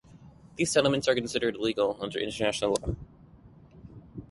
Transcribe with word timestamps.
These 0.55 0.71
settlements 0.71 1.07
are 1.07 1.13
considered 1.13 1.53
illegal 1.57 1.95
under 2.01 2.17
international 2.17 2.75
law. 2.81 2.95